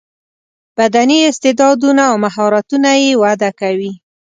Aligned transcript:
بدني 0.77 1.19
استعداونه 1.31 2.03
او 2.09 2.15
مهارتونه 2.25 2.89
یې 3.03 3.11
وده 3.23 3.49
کوي. 3.59 3.91